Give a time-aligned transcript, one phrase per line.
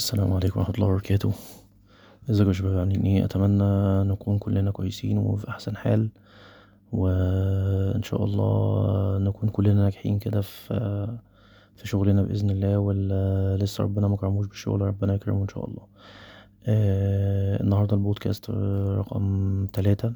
[0.00, 1.32] السلام عليكم ورحمة الله وبركاته.
[2.30, 6.08] ازيكم يا شباب؟ عاملين إيه أتمنى نكون كلنا كويسين وفي أحسن حال
[6.92, 10.74] وإن شاء الله نكون كلنا ناجحين كده في
[11.76, 15.86] في شغلنا بإذن الله واللي لسه ربنا مكرموش بالشغل ربنا يكرمه إن شاء الله.
[16.66, 20.12] آه النهارده البودكاست رقم تلاتة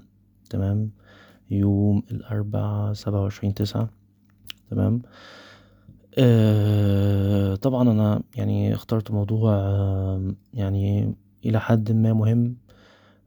[0.50, 0.90] تمام؟
[1.50, 3.88] يوم الأربعاء سبعة وعشرين تسعة
[4.70, 5.08] تمام؟ آه
[7.56, 12.56] طبعا أنا يعني اخترت موضوع آه يعني إلى حد ما مهم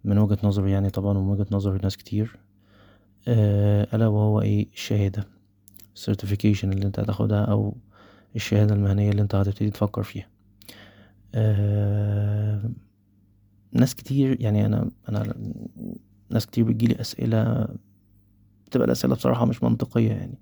[0.03, 2.39] من وجهة نظري يعني طبعا ومن وجهة نظر ناس كتير.
[3.27, 5.27] آه ألا وهو إيه؟ الشهادة.
[6.05, 7.75] Certification اللي أنت هتاخدها أو
[8.35, 10.27] الشهادة المهنية اللي أنت هتبتدي تفكر فيها.
[11.35, 12.69] آه
[13.73, 15.33] ناس كتير يعني أنا أنا
[16.29, 17.67] ناس كتير بتجيلي أسئلة
[18.67, 20.39] بتبقى الأسئلة بصراحة مش منطقية يعني.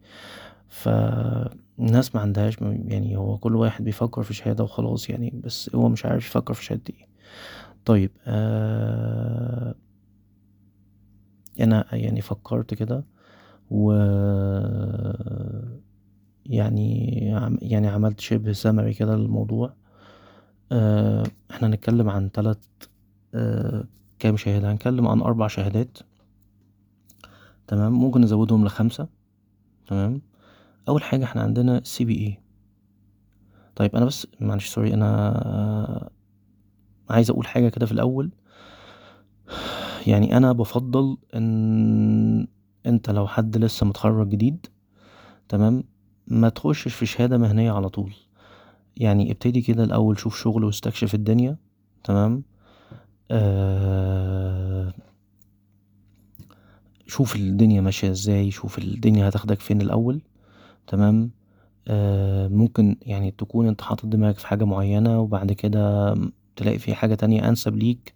[0.69, 6.05] فالناس ما عندهاش يعني هو كل واحد بيفكر في شهادة وخلاص يعني بس هو مش
[6.05, 7.07] عارف يفكر في شهادة إيه.
[7.85, 9.75] طيب آه
[11.59, 13.05] أنا يعني فكرت كده
[13.71, 13.91] و
[16.45, 17.15] يعني
[17.61, 19.73] يعني عملت شبه سمري كده للموضوع.
[20.71, 22.65] آه إحنا هنتكلم عن تلات
[23.35, 23.83] آه
[24.19, 25.97] كام شهادة؟ هنتكلم عن أربع شهادات.
[27.67, 29.07] تمام؟ ممكن نزودهم لخمسة.
[29.87, 30.21] تمام؟
[30.87, 32.39] أول حاجة إحنا عندنا CPA
[33.75, 36.09] طيب أنا بس معلش sorry أنا
[37.09, 38.31] عايز أقول حاجة كده في الأول.
[40.07, 42.47] يعني أنا بفضل إن
[42.85, 44.67] أنت لو حد لسه متخرج جديد
[45.49, 45.83] تمام
[46.27, 48.13] ما تخشش في شهادة مهنية على طول.
[48.97, 51.57] يعني ابتدي كده الأول شوف شغل واستكشف الدنيا
[52.03, 52.43] تمام؟
[53.31, 54.93] آه
[57.07, 60.21] شوف الدنيا ماشية إزاي شوف الدنيا هتاخدك فين الأول.
[60.87, 61.31] تمام؟
[61.87, 66.15] آه ممكن يعني تكون انت حاطط دماغك في حاجة معينة وبعد كده
[66.55, 68.13] تلاقي في حاجة تانية أنسب ليك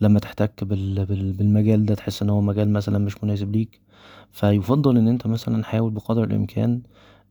[0.00, 3.80] لما تحتك بال بال بالمجال ده تحس إن هو مجال مثلا مش مناسب ليك.
[4.32, 6.82] فيفضل إن أنت مثلا حاول بقدر الإمكان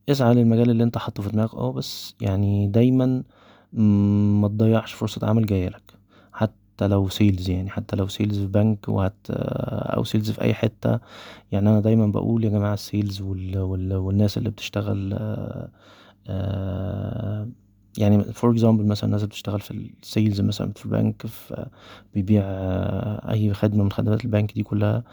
[0.09, 1.55] اسعى للمجال اللي أنت حاطه في دماغك.
[1.55, 3.23] آه بس يعني دايما
[3.73, 5.96] ما تضيعش فرصة عمل جايلك
[6.77, 10.99] حتى لو sales يعني حتى لو sales في بنك وهت أو sales في أي حتة.
[11.51, 13.57] يعني أنا دايما بقول يا جماعة ال sales وال...
[13.59, 13.93] وال...
[13.95, 15.13] والناس اللي بتشتغل
[16.27, 17.49] آآ
[17.97, 19.71] يعني for example مثلا الناس اللي بتشتغل في
[20.03, 21.65] ال sales مثلا في بنك في
[22.13, 22.43] بيبيع
[23.31, 25.03] أي خدمة من خدمات البنك دي كلها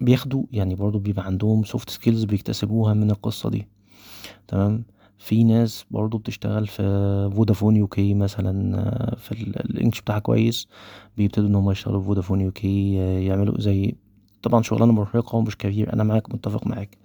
[0.00, 3.68] بياخدوا يعني برضو بيبقى عندهم soft skills بيكتسبوها من القصة دي.
[4.48, 4.84] تمام؟
[5.18, 6.82] في ناس برضو بتشتغل في
[7.36, 10.68] Vodafone UK مثلا في ال English بتاعها كويس
[11.16, 13.94] بيبتدوا إن هم يشتغلوا في Vodafone UK يعملوا زي
[14.42, 15.92] طبعا شغلانة مرهقة ومش career.
[15.92, 16.98] أنا معاك متفق معاك.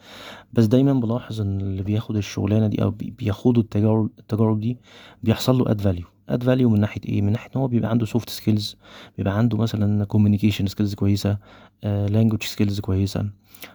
[0.53, 4.77] بس دايما بلاحظ إن اللي بياخد الشغلانة دي أو بياخدوا التجارب التجارب دي
[5.23, 8.05] بيحصل له add value add value من ناحية إيه؟ من ناحية إن هو بيبقى عنده
[8.05, 8.77] soft skills
[9.17, 11.37] بيبقى عنده مثلا communication skills كويسة
[11.83, 13.29] language skills كويسة.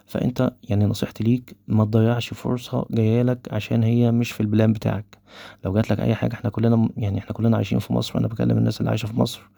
[0.06, 5.18] فأنت يعني نصيحتي ليك ما تضيعش فرصة جايالك عشان هي مش في البلان بتاعك.
[5.64, 8.58] لو جات لك أي حاجة إحنا كلنا يعني إحنا كلنا عايشين في مصر أنا بكلم
[8.58, 9.40] الناس اللي عايشة في مصر.
[9.40, 9.48] آه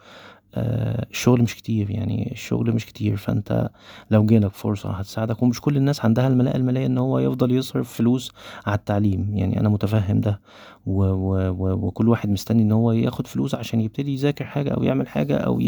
[0.55, 3.71] الشغل مش كتير يعني الشغل مش كتير فأنت
[4.11, 5.43] لو جالك فرصة هتساعدك.
[5.43, 8.33] ومش كل الناس عندها الملاءة المالية إن هو يفضل يصرف فلوس
[8.67, 9.31] على التعليم.
[9.37, 10.41] يعني أنا متفهم ده.
[10.87, 14.83] و و و وكل واحد مستني إن هو ياخد فلوس عشان يبتدي يذاكر حاجة أو
[14.83, 15.63] يعمل حاجة أو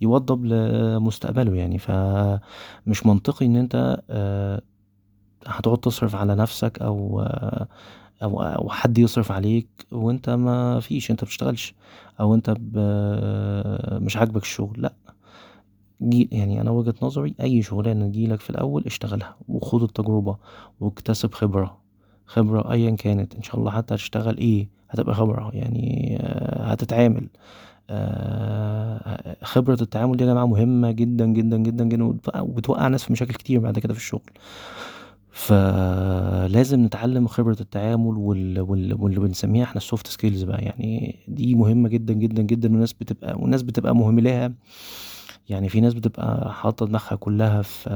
[0.00, 1.54] يوضب لمستقبله.
[1.54, 4.62] يعني فمش منطقي إن أنت آه
[5.46, 7.68] هتقعد تصرف على نفسك أو آه
[8.22, 11.74] أو حد يصرف عليك وأنت ما فيش أنت بتشتغلش
[12.20, 12.56] أو أنت
[14.02, 14.82] مش عاجبك الشغل.
[14.82, 14.92] لأ
[16.32, 20.36] يعني أنا وجهة نظري أي شغلانة تجيلك في الأول اشتغلها وخد التجربة
[20.80, 21.78] واكتسب خبرة
[22.26, 26.16] خبرة ايا كانت إن شاء الله حتى هتشتغل إيه؟ هتبقى خبرة يعني
[26.56, 27.28] هتتعامل.
[29.42, 32.04] خبرة التعامل دي يا جماعة مهمة جدا جدا جدا جدا
[32.42, 34.30] وبتوقع ناس في مشاكل كتير بعد كده في الشغل.
[35.34, 38.60] فلازم نتعلم خبرة التعامل وال...
[38.60, 38.94] وال...
[39.02, 40.62] واللي بنسميها إحنا ال soft skills بقى.
[40.62, 44.52] يعني دي مهمة جدا جدا جدا والناس بتبقى والناس بتبقى مهملها
[45.48, 47.90] يعني في ناس بتبقى حاطة دماغها كلها في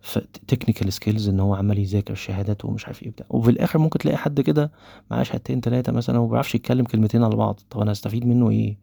[0.00, 3.26] في technical skills إن هو عمال يذاكر شهادات ومش عارف إيه بتاع.
[3.30, 4.70] وفي الآخر ممكن تلاقي حد كده
[5.10, 7.60] معاه شهادتين تلاتة مثلا وما بيعرفش يتكلم كلمتين على بعض.
[7.70, 8.76] طب أنا هستفيد منه إيه؟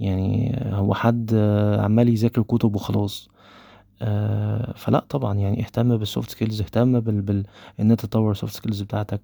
[0.00, 1.34] يعني هو حد
[1.80, 3.28] عمال يذاكر كتب وخلاص.
[4.02, 7.44] آه فلا طبعا يعني اهتم بال soft skills اهتم بال, بال
[7.80, 9.20] إن أنت تطور ال soft skills بتاعتك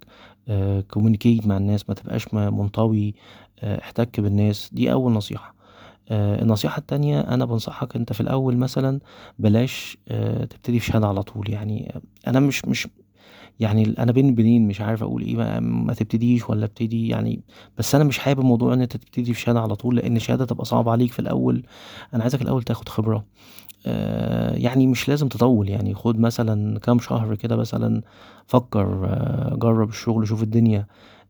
[0.90, 3.14] communicate مع الناس ما تبقاش منطوي
[3.60, 4.70] آه احتك بالناس.
[4.72, 5.54] دي أول نصيحة.
[6.08, 9.00] آه النصيحة التانية أنا بنصحك أنت في الأول مثلا
[9.38, 11.50] بلاش آه تبتدي في شهادة على طول.
[11.50, 11.94] يعني
[12.26, 12.88] أنا مش مش
[13.60, 17.40] يعني أنا بين البنين مش عارف أقول إيه ما, ما تبتديش ولا ابتدي يعني.
[17.78, 20.64] بس أنا مش حابب موضوع إن أنت تبتدي في شهادة على طول لأن الشهادة تبقى
[20.64, 21.62] صعبة عليك في الأول.
[22.14, 23.16] أنا عايزك الأول تاخد خبرة.
[23.16, 23.24] آه
[24.54, 28.02] يعني مش لازم تطول يعني خد مثلا كام شهر كده مثلا
[28.46, 30.86] فكر آه جرب الشغل شوف الدنيا.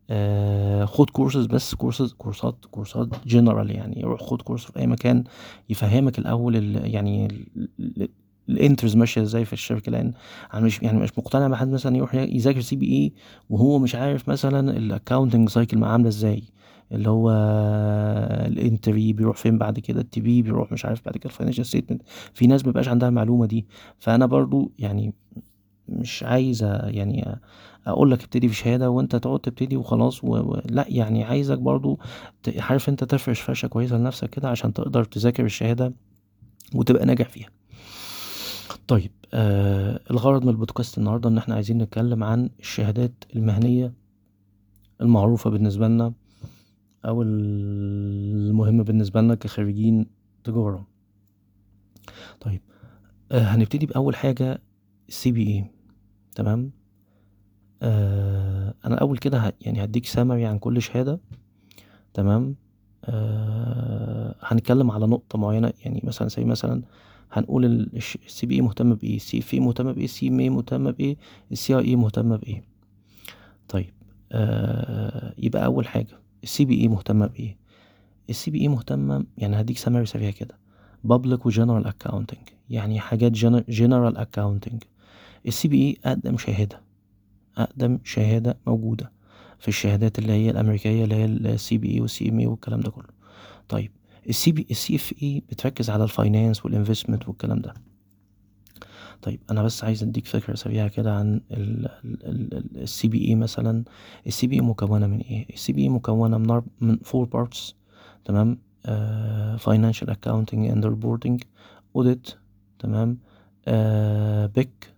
[0.09, 5.23] آه خد كورسز بس كورسز كورسات كورسات جنرال يعني روح خد course في أي مكان
[5.69, 7.27] يفهمك الأول ال يعني
[7.79, 8.09] ال
[8.49, 10.13] ال entries ماشية إزاي في الشركة لأن
[10.53, 13.13] أنا مش يعني مش مقتنع بحد مثلا يروح يذاكر CPA
[13.49, 16.43] وهو مش عارف مثلا ال accounting cycle عاملة إزاي.
[16.91, 17.31] اللي هو
[18.47, 21.65] ال entry بيروح فين بعد كده ال TB بيروح مش عارف بعد كده ال financial
[21.65, 22.01] statement
[22.33, 23.65] في ناس مبقاش عندها المعلومة دي.
[23.99, 25.13] فأنا برضو يعني
[25.89, 27.39] مش عايز يعني
[27.87, 30.27] أقول لك ابتدي في شهادة وأنت تقعد تبتدي وخلاص و...
[30.27, 30.61] و...
[30.65, 31.99] لا يعني عايزك برضو.
[32.57, 35.93] عارف أنت تفرش فرشة كويسة لنفسك كده عشان تقدر تذاكر الشهادة
[36.75, 37.54] وتبقى ناجح فيها.
[38.87, 43.93] طيب آه الغرض من البودكاست النهارده إن إحنا عايزين نتكلم عن الشهادات المهنية
[45.01, 46.13] المعروفة بالنسبة لنا
[47.05, 50.05] أو المهم بالنسبة لنا كخريجين
[50.43, 50.87] تجارة.
[52.41, 52.61] طيب
[53.31, 54.61] آه هنبتدي بأول حاجة
[55.09, 55.65] السي بي اي
[56.35, 56.71] تمام؟
[57.81, 61.19] آه أنا اول كده يعني هديك سامري عن كل شهادة.
[62.13, 62.55] تمام؟
[63.05, 66.81] آه هنتكلم على نقطة معينة يعني مثلا زي مثلا
[67.31, 67.65] هنقول
[68.25, 71.17] ال CPA مهتم بإيه؟ ال CFA مهتم بإيه؟ ال CMA مهتم بإيه؟
[71.51, 72.63] ال CIA مهتم بإيه؟
[73.67, 73.93] طيب
[74.31, 77.57] آه يبقى أول حاجة ال CPA مهتمه بإيه؟
[78.29, 80.57] ال CPA مهتمه يعني هديك سمري سريع كده.
[81.03, 82.39] public و general accounting
[82.69, 83.31] يعني حاجات
[83.69, 84.83] general accounting
[85.47, 86.81] ال CPA أقدم شهادة
[87.57, 89.11] أقدم شهادة موجودة
[89.59, 93.09] في الشهادات اللي هي الأمريكية اللي هي ال CPA وال CMA والكلام ده كله.
[93.69, 93.91] طيب
[94.29, 97.73] ال CP ال CFA بتركز على ال finance وال investment والكلام ده.
[99.21, 101.41] طيب أنا بس عايز أديك فكرة سريعة كده عن
[102.75, 103.83] ال CPA مثلا.
[104.27, 107.75] ال CPA مكونة من إيه؟ ال CPA مكونة من من four parts
[108.25, 108.57] تمام؟
[109.57, 111.43] financial accounting and reporting
[111.95, 112.29] audit
[112.79, 113.17] تمام؟
[114.55, 114.93] BEC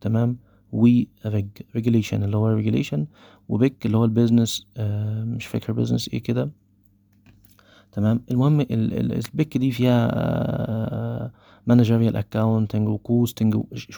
[0.00, 0.36] تمام؟
[0.72, 0.88] و
[1.74, 3.06] regulation اللي هو regulation
[3.48, 6.50] و BEC اللي هو ال business آه مش فاكر business إيه كده.
[7.96, 11.32] تمام؟ المهم ال BEC دي فيها
[11.66, 13.56] managerial accounting و costing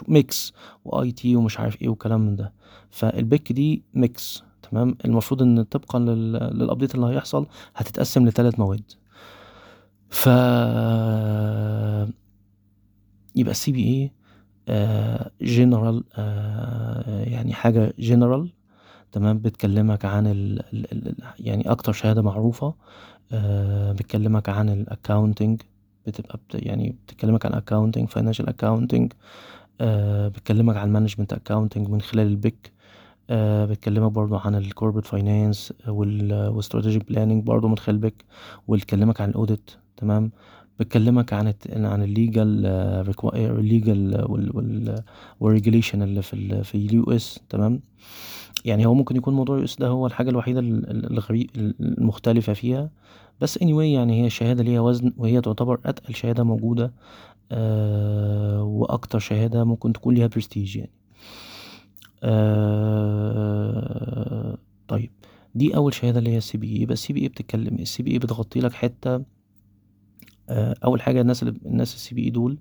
[0.08, 0.52] mix
[0.84, 2.52] و IT ومش عارف إيه وكلام من ده.
[2.90, 7.46] فال BEC دي mix تمام؟ المفروض إن طبقا لل update اللي هيحصل
[7.76, 8.82] هتتقسم لثلاث مواد.
[10.10, 10.26] ف
[13.36, 14.12] يبقى ال CPA
[14.69, 16.04] general
[17.32, 18.48] يعني حاجة جنرال
[19.12, 20.60] تمام بتكلمك عن ال
[20.93, 22.75] ال يعني أكتر شهادة معروفة
[23.32, 25.62] آه بتكلمك عن ال accounting
[26.06, 29.12] بتبقى بت يعني بتكلمك عن accounting financial accounting
[29.81, 32.72] آه بتكلمك عن management accounting من خلال ال BEC
[33.31, 38.25] آه بتكلمك برضو عن ال corporate finance وال strategic planning برضو من خلال ال BEC
[38.69, 40.31] وبتكلمك عن ال audit تمام؟
[40.81, 42.66] بتكلمك عن عن ال legal
[43.34, 44.26] ال legal
[45.40, 47.81] وال regulation اللي في في ال US تمام؟
[48.68, 51.50] يعني هو ممكن يكون موضوع ال US ده هو الحاجة الوحيدة الغريب
[51.80, 52.90] المختلفة فيها.
[53.40, 56.92] بس anyway يعني هي شهاده ليها وزن وهي تعتبر أتقل شهادة موجودة
[57.52, 60.90] آه وأكتر شهادة ممكن تكون ليها برستيج يعني.
[63.28, 65.10] آه طيب.
[65.54, 68.72] دي أول شهادة اللي هي ال CPA يبقى ال CPA بتتكلم ال CPA بتغطي لك
[68.72, 69.22] حتة
[70.48, 72.58] آه أول حاجة الناس اللي الناس ال CPA دول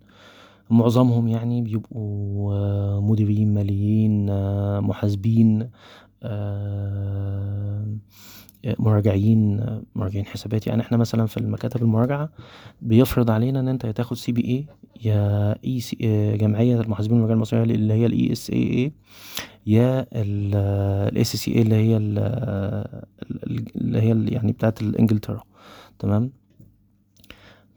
[0.69, 5.69] معظمهم يعني بيبقوا آه مديرين ماليين آه محاسبين
[8.79, 10.67] مراجعين مراجعين حسابات.
[10.67, 12.29] يعني إحنا مثلا في المكاتب المراجعة
[12.81, 14.65] بيفرض علينا إن أنت تاخد سي بي اي
[15.05, 15.95] يا اي سي
[16.37, 18.91] جمعية المحاسبين والمراجعين المصريه اللي هي الاي اس اي اي
[19.67, 21.97] يا ال ACCA اللي هي
[23.75, 25.43] اللي هي يعني بتاعت إنجلترا.
[25.99, 26.31] تمام؟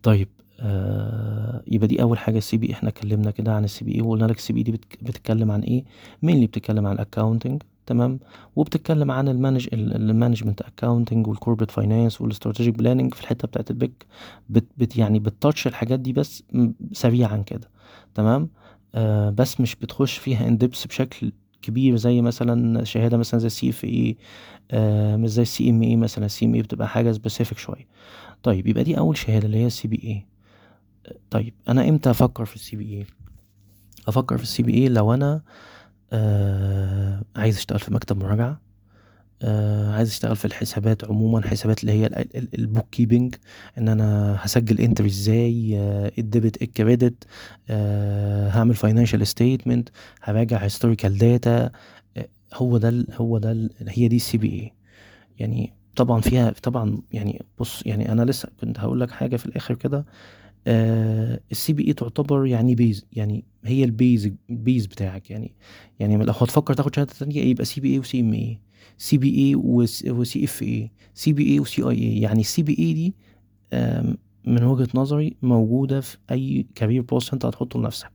[0.02, 0.28] طيب.
[0.60, 4.36] آه يبقى دي أول حاجة ال CP إحنا اتكلمنا كده عن ال CPA وقلنا لك
[4.38, 5.84] ال CP دي بتتكلم عن إيه؟
[6.22, 8.20] مين اللي بتتكلم عن ال accounting تمام؟
[8.56, 14.06] وبتتكلم عن المانج المانجمنت اكاونتنج والكوربريت فاينانس والاستراتيجيك بلاننج في الحتة بتاعت ال BEC
[14.48, 16.42] بت, بت يعني بت touch الحاجات دي بس
[16.92, 17.70] سريعا كده.
[18.14, 18.48] تمام؟
[18.94, 23.70] آه بس مش بتخش فيها in depth بشكل كبير زي مثلا شهادة مثلا زي ال
[23.70, 24.16] CFA
[25.16, 26.26] مش زي ال CMA مثلا.
[26.26, 27.86] ال CMA بتبقى حاجة specific شوية.
[28.42, 30.26] طيب يبقى دي أول شهادة اللي هي ال CPA
[31.30, 33.06] طيب أنا إمتى أفكر في ال CPA
[34.08, 35.42] أفكر في ال CPA لو أنا
[36.12, 38.60] آه عايز أشتغل في مكتب مراجعة
[39.42, 43.34] آه عايز أشتغل في الحسابات عموما حسابات اللي هي ال bookkeeping
[43.78, 47.24] إن أنا هسجل entry إزاي آه ال debit ال credit
[47.70, 49.88] آه هعمل financial statement
[50.22, 51.70] هراجع historical data
[52.54, 54.72] هو ده هو ده هي دي ال CPA
[55.38, 59.74] يعني طبعا فيها طبعا يعني بص يعني أنا لسه كنت هقول لك حاجة في الآخر
[59.74, 60.04] كده آه
[60.66, 65.54] ال CPA تعتبر يعني base يعني هي ال base ال base بتاعك يعني.
[65.98, 68.58] يعني لو هتفكر تاخد شهادة تانية يبقى CPA و CMA
[68.98, 72.20] سي بي إي وسي إف إي سي بي إي وسي آي إي.
[72.20, 73.14] يعني ال CPA دي
[74.46, 78.10] من وجهة نظري موجودة في أي career post انت هتحطه لنفسك.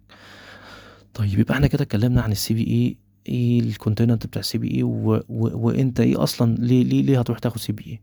[1.14, 2.98] طيب يبقى إحنا كده اتكلمنا عن ال CPA
[3.30, 8.00] إيه ال content بتاع ال CPA وإنت إيه أصلا ليه ليه ليه هتروح تاخد CPA؟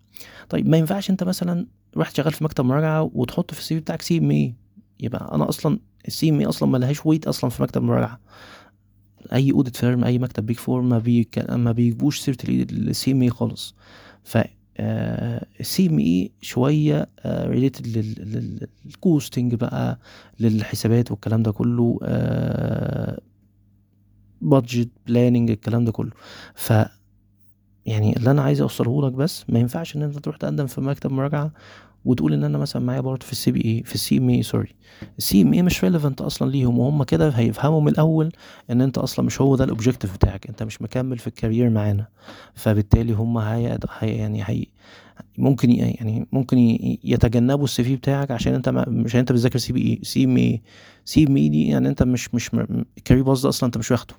[0.48, 4.02] طيب ما ينفعش أنت مثلا رحت شغال في مكتب مراجعة وتحط في ال CV بتاعك
[4.02, 4.54] CMA
[5.00, 8.20] يبقى أنا أصلا ال CMA أصلا ما لهاش weight أصلا في مكتب مراجعه
[9.32, 13.74] أي audit firm أي مكتب Big Four ما بي ما بيجيبوش سيرة ال CMA خالص.
[14.24, 14.38] ف
[15.60, 17.86] ال CMA شوية related
[18.84, 19.98] لل costing بقى
[20.40, 21.98] للحسابات والكلام ده كله
[24.40, 26.10] budget planning الكلام ده كله.
[26.54, 26.72] ف
[27.86, 31.12] يعني اللي أنا عايز أوصله لك بس ما ينفعش إن أنت تروح تقدم في مكتب
[31.12, 31.52] مراجعة
[32.04, 34.74] وتقول إن أنا مثلا معايا part في ال CPA في ال CMA sorry
[35.18, 38.32] ال CMA مش relevant أصلا ليهم وهم كده هيفهموا من الأول
[38.70, 41.70] إن أنت أصلا مش هو ده ال objective بتاعك أنت مش مكمل في ال career
[41.70, 42.06] معانا.
[42.54, 44.66] فبالتالي هم هي يعني هي
[45.38, 46.58] ممكن يعني ممكن
[47.04, 50.62] يتجنبوا ال CV بتاعك عشان أنت مش أنت بتذاكر سي بي اي سي إم اي
[51.04, 52.50] سي إم اي دي يعني أنت مش مش
[52.98, 54.14] ال career path ده أصلا أنت مش واخده.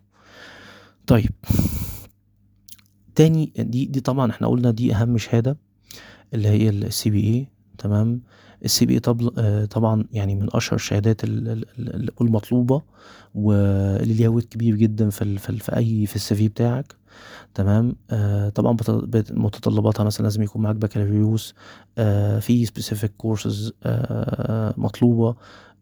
[1.07, 1.31] طيب.
[3.15, 5.57] تاني دي دي طبعا إحنا قلنا دي أهم شهادة
[6.33, 8.21] اللي هي ال CPA تمام؟
[8.65, 12.81] ال CPA طبعا يعني من أشهر الشهادات ال- ال- ال- المطلوبة
[13.35, 16.95] واللي ليها weight كبير جدا في في, أي في ال CV بتاعك
[17.53, 18.77] تمام؟ آه طبعا
[19.31, 21.53] متطلباتها مثلا لازم يكون معاك بكالوريوس
[21.97, 25.35] آه في specific courses آه مطلوبة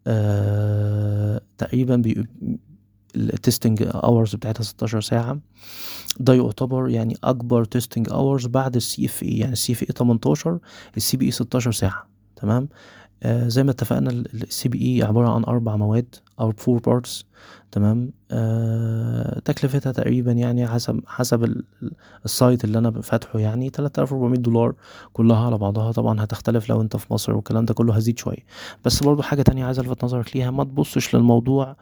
[0.08, 1.96] آه تقريبا
[3.16, 5.38] ال testing hours بتاعتها 16 ساعة.
[6.20, 10.60] ده يعتبر يعني أكبر testing hours بعد ال CFA يعني ال CFA 18
[10.98, 12.08] ال CPA 16 ساعة.
[12.36, 12.70] تمام؟
[13.24, 17.26] آه زي ما اتفقنا ال CPA عبارة عن أربع مواد أو four parts
[17.72, 21.92] تمام؟ آه تكلفتها تقريبا يعني حسب حسب ال- ال-
[22.26, 24.74] ال site اللي أنا فاتحه يعني 3400 دولار
[25.14, 25.92] كلها على بعضها.
[25.92, 28.46] طبعا هتختلف لو أنت في مصر والكلام ده كله هزيد شوية.
[28.86, 31.76] بس برضو حاجة تانية عايز ألفت نظرك ليها ما تبصش للموضوع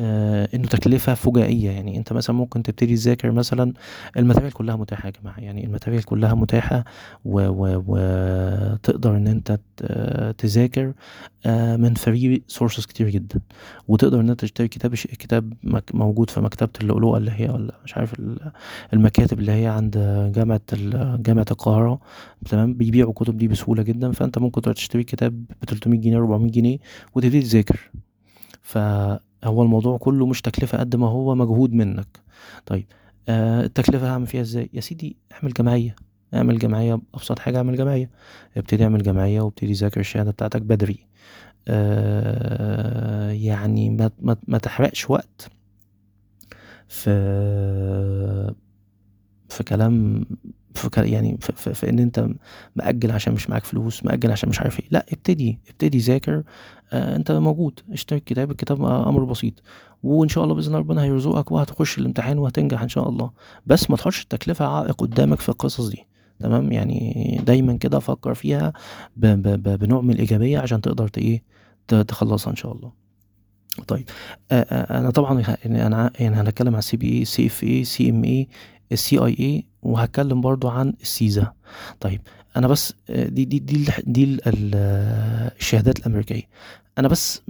[0.00, 1.70] إنه تكلفة فجائية.
[1.70, 3.72] يعني أنت مثلا ممكن تبتدي تذاكر مثلا
[4.16, 5.38] ال material كلها متاحة يا جماعة.
[5.40, 6.84] يعني ال material كلها متاحة
[7.24, 10.92] وتقدر إن أنت ت- تذاكر
[11.46, 13.40] آه من free sources كتير جدا.
[13.88, 15.52] وتقدر إن أنت تشتري كتاب كتاب
[15.94, 18.52] موجود في مكتبة اللؤلؤة اللي هي ولا مش عارف ال-
[18.92, 19.98] المكاتب اللي هي عند
[20.36, 22.00] جامعة ال- جامعة القاهرة.
[22.50, 24.12] تمام؟ بيبيعوا الكتب دي بسهولة جدا.
[24.12, 26.78] فأنت ممكن تشتري كتاب ب 300 جنيه 400 جنيه
[27.14, 27.90] وتبتدي تذاكر.
[29.42, 32.20] فهو الموضوع كله مش تكلفة قد ما هو مجهود منك.
[32.66, 32.86] طيب
[33.28, 35.96] آه التكلفة هعمل فيها إزاي؟ يا سيدي اعمل جمعية.
[36.34, 38.10] اعمل جمعية أبسط حاجة أعمل جمعية.
[38.56, 41.06] ابتدي اعمل جمعية وابتدي ذاكر الشهادة بتاعتك بدري.
[41.68, 45.50] آه يعني ما, ما, ما تحرقش وقت
[46.88, 47.10] في
[49.48, 50.24] في كلام
[50.78, 52.28] في يعني في, في, ان انت
[52.76, 54.86] مأجل عشان مش معاك فلوس مأجل عشان مش عارف إيه.
[54.90, 56.42] لا ابتدي ابتدي ذاكر
[56.92, 57.80] آه انت موجود.
[57.92, 59.54] اشتري الكتاب الكتاب أمر بسيط.
[60.02, 63.30] وان شاء الله بإذن ربنا هيرزقك وهتخش الامتحان وهتنجح إن شاء الله.
[63.66, 66.06] بس ما تحطش التكلفة عائق قدامك في القصص دي.
[66.40, 68.72] تمام؟ يعني دايما كده فكر فيها
[69.16, 71.42] ب ب ب بنوع من الإيجابية عشان تقدر إيه
[71.88, 72.92] تخلصها إن شاء الله.
[73.86, 74.08] طيب
[74.52, 77.84] آه، آه، أنا طبعا يعني أنا يعني هنتكلم عن السي بي اي سي اف اي
[77.84, 78.48] سي ام اي
[78.92, 81.52] ال CIA وهتكلم برضو عن ال CISA.
[82.00, 82.20] طيب
[82.56, 84.38] أنا بس آه، دي دي دي دي
[84.74, 86.42] آه، الشهادات الأمريكية.
[86.98, 87.42] أنا بس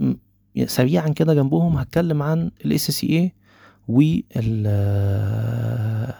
[0.65, 3.33] سريعا كده جنبهم هتكلم عن ال ACCA
[4.65, 6.15] آه،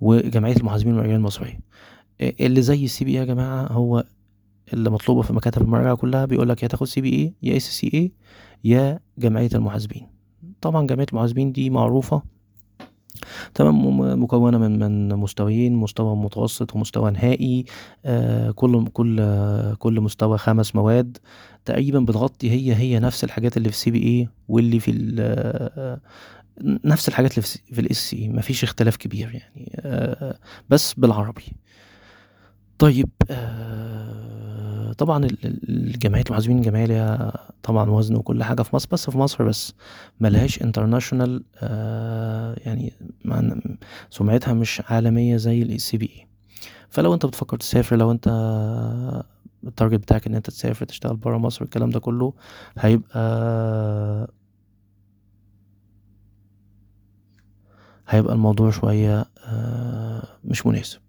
[0.00, 1.60] وجمعية المحاسبين والمراجعين المصرية.
[2.20, 4.04] آه، اللي زي ال CPA يا جماعة هو
[4.72, 8.12] اللي مطلوبة في مكاتب المراجعة كلها بيقول لك يا تاخد CPA يا ACCA
[8.64, 10.06] يا جمعية المحاسبين.
[10.60, 12.22] طبعا جمعية المحاسبين دي معروفة
[13.54, 17.64] تمام م- مكونة من من مستويين مستوى متوسط ومستوى نهائي
[18.04, 19.20] آه كل كل
[19.78, 21.18] كل مستوى خمس مواد.
[21.64, 26.00] تقريبا بتغطي هي هي نفس الحاجات اللي في ال CPA واللي في آه
[26.84, 27.42] نفس الحاجات اللي
[27.72, 31.42] في ال ACCA مفيش اختلاف كبير يعني آه بس بالعربي.
[32.78, 34.21] طيب آه
[34.98, 37.32] طبعا ال- ال- الجمعية المحاسبين الجمعية ليها
[37.62, 39.72] طبعا وزن وكل حاجة في مصر بس في مصر بس
[40.20, 42.92] ملهاش international آه يعني
[43.24, 43.54] مع-
[44.10, 46.26] سمعتها مش عالمية زي ال ACCA
[46.88, 48.28] فلو أنت بتفكر تسافر لو أنت
[49.66, 52.32] ال target بتاعك إن أنت تسافر تشتغل برا مصر الكلام ده كله
[52.78, 54.32] هيبقى
[58.08, 59.24] هيبقى الموضوع شوية
[60.44, 61.00] مش مناسب.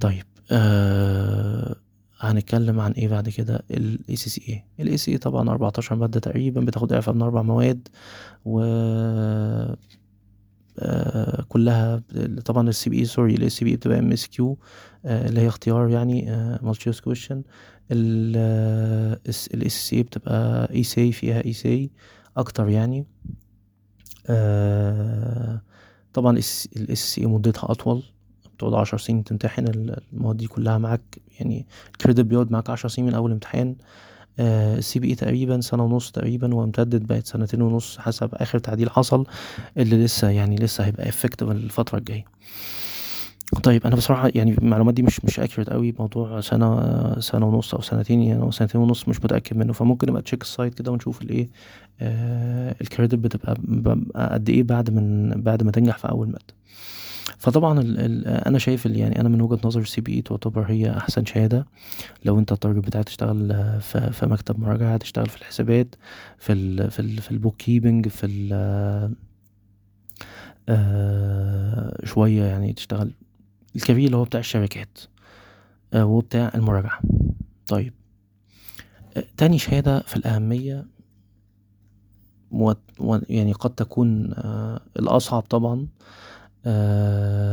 [0.00, 0.24] طيب
[2.30, 7.14] هنتكلم عن إيه بعد كده؟ ال ACCA ال ACCA طبعا 14 مادة تقريبا بتاخد إعفاء
[7.14, 7.88] من أربع مواد
[8.44, 8.60] و
[10.78, 12.02] آه كلها
[12.44, 14.58] طبعا السي بي اي سوري الاس سي بي بتبقى ام اس كيو
[15.04, 16.22] اللي هي اختيار يعني
[16.62, 17.42] مالتي تشويس كويشن
[17.92, 21.90] الاس سي بتبقى اي سي فيها اي سي
[22.36, 23.06] أكتر يعني.
[24.26, 25.62] آه
[26.12, 26.32] طبعا
[26.76, 28.02] الاس سي مدتها أطول.
[28.62, 29.64] بتقعد عشر سنين تمتحن
[30.12, 31.00] المواد دي كلها معاك
[31.40, 33.74] يعني ال credit بيقعد معاك عشر سنين من أول امتحان.
[34.38, 39.26] ال CPA تقريبا سنة ونص تقريبا وامتدت بقت سنتين ونص حسب آخر تعديل حصل
[39.76, 42.24] اللي لسه يعني لسه هيبقى effective الفترة الجاية.
[43.62, 47.80] طيب أنا بصراحة يعني المعلومات دي مش مش accurate قوي موضوع سنة سنة ونص أو
[47.80, 49.72] سنتين يعني أو سنتين ونص مش متأكد منه.
[49.72, 51.48] فممكن نبقى check ال site كده ونشوف الايه
[52.00, 53.56] آه ال credit بتبقى
[54.16, 56.54] قد إيه بعد من بعد ما تنجح في أول مادة.
[57.38, 61.24] فطبعا ال ال أنا شايف يعني أنا من وجهة نظري ال CPA تعتبر هي أحسن
[61.24, 61.66] شهادة.
[62.24, 63.48] لو أنت ال target بتاعك تشتغل
[63.80, 65.94] في, في مكتب مراجعة تشتغل في الحسابات
[66.38, 68.52] في ال في ال في ال bookkeeping في ال
[70.68, 73.12] آه شوية يعني تشتغل
[73.76, 74.98] ال career اللي هو بتاع الشركات
[75.94, 77.00] آه وبتاع المراجعة.
[77.66, 77.92] طيب
[79.16, 80.86] آه تاني شهادة في الأهمية
[82.50, 82.72] و
[83.28, 85.86] يعني قد تكون آه الأصعب طبعا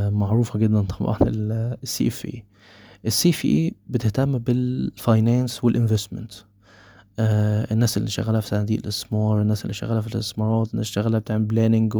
[0.09, 6.31] معروفة جدا طبعا ال CFA ال CFA بتهتم بال finance وال investment
[7.19, 11.19] آه الناس اللي شغالة في صناديق الاستثمار الناس اللي شغالة في الاستثمارات الناس اللي شغالة
[11.19, 11.97] بتعمل planning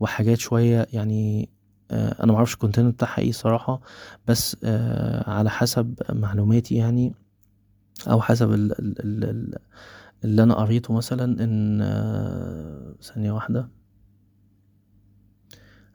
[0.00, 1.48] وحاجات شوية يعني
[1.90, 3.80] آه أنا معرفش ال content بتاعها إيه صراحة
[4.26, 7.14] بس آه على حسب معلوماتي يعني
[8.10, 9.58] أو حسب ال ال ال
[10.24, 13.68] اللي أنا قريته مثلا إن آه ثانية واحدة.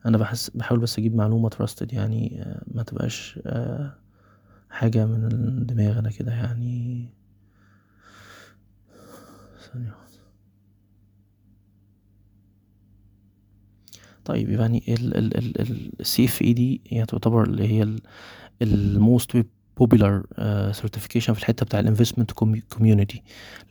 [0.06, 3.40] أنا بحس بحاول بس أجيب معلومة تراستد يعني ما تبقاش
[4.70, 7.08] حاجة من الدماغ أنا كده يعني.
[9.72, 9.94] ثانية
[14.24, 14.82] طيب يعني
[16.00, 17.96] ال CFA دي هي تعتبر اللي هي
[18.62, 19.46] ال most
[19.76, 20.22] popular
[20.72, 22.32] certification في الحتة بتاع ال investment
[22.68, 23.22] community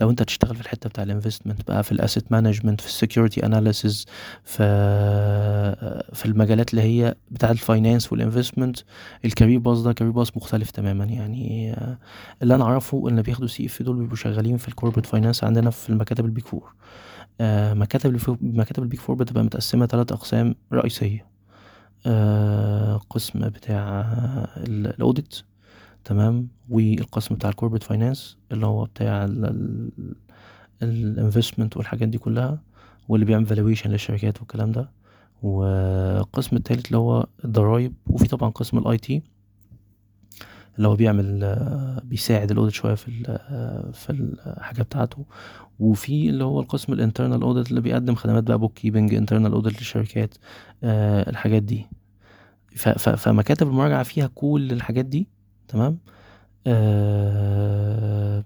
[0.01, 2.94] لو انت تشتغل في الحتة بتاع ال investment بقى في ال asset management في ال
[2.94, 4.06] security analysis
[4.43, 8.77] في uh, في المجالات اللي هي بتاع ال finance وال investment
[9.25, 11.05] ال career path ده career path مختلف تماما.
[11.05, 11.79] يعني uh,
[12.41, 15.89] اللي أنا أعرفه إن بياخدوا CFA دول بيبقوا شغالين في ال corporate finance عندنا في
[15.89, 16.73] المكاتب ال Big Four.
[17.41, 21.33] uh, مكاتب مكاتب ال Big Four بتبقى متقسمة ثلاث أقسام رئيسية.
[23.09, 24.01] قسم بتاع
[24.58, 25.36] ال audit
[26.03, 29.25] تمام؟ والقسم بتاع ال corporate finance اللي هو بتاع
[30.84, 32.61] ال investment والحاجات دي كلها
[33.07, 34.91] واللي بيعمل valuation للشركات والكلام ده.
[35.41, 39.23] والقسم التالت اللي هو الضرايب وفي طبعا قسم ال IT
[40.77, 41.39] اللي هو بيعمل
[42.03, 43.11] بيساعد ال audit شوية في
[43.93, 45.25] في الحاجة بتاعته.
[45.79, 50.35] وفي اللي هو القسم ال internal audit اللي بيقدم خدمات بقى bookkeeping internal audit للشركات
[50.83, 51.87] الحاجات دي.
[52.97, 55.27] فمكاتب المراجعة فيها كل الحاجات دي.
[55.73, 55.97] تمام؟
[56.67, 58.43] آه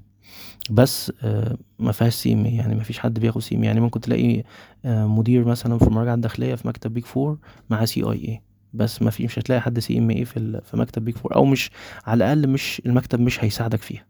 [0.69, 4.43] بس آه ما فيهاش CMA يعني ما فيش حد بياخد CMA يعني ممكن تلاقي
[4.85, 7.37] آه مدير مثلا في المراجعة الداخلية في مكتب Big Four
[7.69, 8.41] مع CIA
[8.73, 11.71] بس ما في مش هتلاقي حد CMA في في مكتب Big Four أو مش
[12.05, 14.05] على الأقل مش المكتب مش هيساعدك فيها.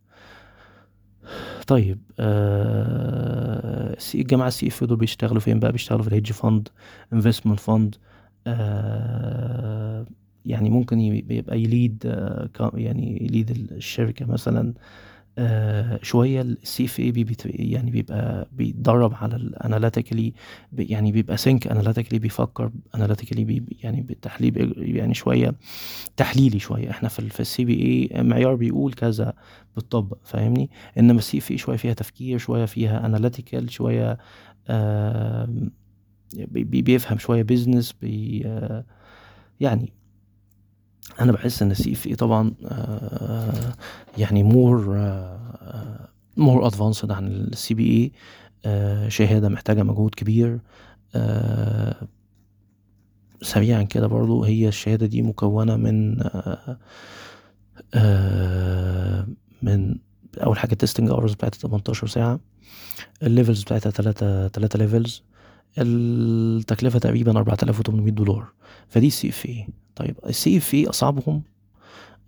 [1.68, 6.70] طيب آه الجماعه ال CFA دول بيشتغلوا فين بقى؟ بيشتغلوا في ال hedge fund
[7.14, 7.96] investment fund
[8.48, 10.06] آه
[10.48, 12.04] يعني ممكن يبقى ي lead
[12.74, 14.74] يعني ي lead الشركة مثلا
[16.02, 20.34] شوية ال CFA يعني بيبقى بيتدرب على ال analytically
[20.78, 25.56] يعني بيبقى think analytically بيفكر analytically بي يعني بالتحليل يعني شوية
[26.18, 26.90] تحليلي شوية.
[26.90, 29.34] إحنا في ال CPA معيار بيقول كذا
[29.78, 34.18] بتطبق فاهمني؟ إنما ال CFA شوية فيها تفكير شوية فيها analytical شوية
[34.68, 35.50] آه
[36.36, 38.86] بي بيفهم شوية business بي آه
[39.60, 39.94] يعني
[41.22, 43.74] أنا بحس إن ال CFA طبعا آه
[44.18, 44.86] يعني more
[46.38, 50.60] more advanced عن ال CPA شهادة محتاجة مجهود كبير.
[51.16, 52.08] آه
[53.42, 56.18] سريعا كده برضو هي الشهادة دي مكونة من
[57.94, 59.28] آه
[59.62, 59.96] من
[60.44, 62.40] أول حاجة testing hours بتاعتها 18 ساعة
[63.24, 65.24] ال levels بتاعتها 3 3 levels
[65.78, 68.48] التكلفة تقريبا 4800 دولار.
[68.90, 71.44] فدي ال CFA طيب ال CFA أصعبهم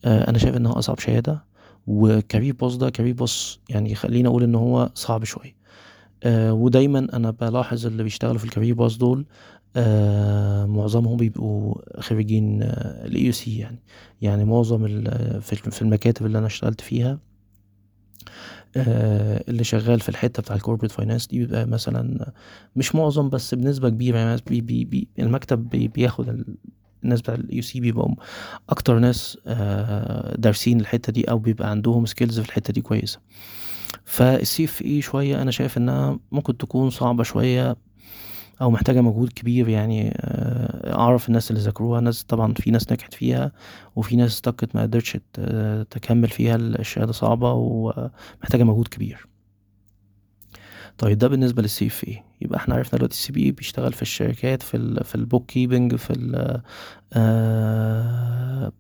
[0.06, 1.44] آه أنا شايف إنها أصعب شهادة
[1.88, 5.56] و career path ده career path يعني خلينا أقول إن هو صعب شوية.
[6.24, 9.26] آه ودايما أنا بلاحظ اللي بيشتغلوا في ال career path دول
[9.76, 13.80] آه معظمهم بيبقوا خريجين ال AUC يعني.
[14.22, 14.88] يعني معظم
[15.42, 17.20] في المكاتب اللي أنا اشتغلت فيها آه
[18.76, 22.32] اللي شغال في الحتة بتاع ال corporate finance دي بيبقى مثلا
[22.76, 26.44] مش معظم بس بنسبة كبيرة يعني بي بي بي المكتب بي بياخد
[27.04, 28.16] الناس بتاع ال AUC بيبقوا
[28.70, 33.20] أكتر ناس آه دارسين الحتة دي أو بيبقى عندهم skills في الحتة دي كويسة.
[34.06, 37.76] فال CFA شوية أنا شايف إنها ممكن تكون صعبة شوية
[38.62, 40.12] أو محتاجة مجهود كبير يعني
[40.94, 43.52] أعرف الناس اللي ذاكروها ناس طبعا في ناس نجحت فيها
[43.96, 45.18] وفي ناس سقطت ما قدرتش
[45.90, 49.28] تكمل فيها الشهاده صعبة ومحتاجة مجهود كبير.
[50.98, 54.78] طيب ده بالنسبة لل CFA يبقى إحنا عرفنا دلوقتي ال CPA بيشتغل في الشركات في
[54.78, 56.62] ال في ال bookkeeping في ال
[57.14, 58.72] آه